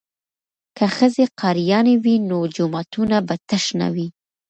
که 0.77 0.85
ښځې 0.95 1.25
قاریانې 1.41 1.95
وي 2.03 2.15
نو 2.29 2.37
جوماتونه 2.55 3.17
به 3.27 3.35
تش 3.47 3.65
نه 3.79 3.87
وي. 3.95 4.07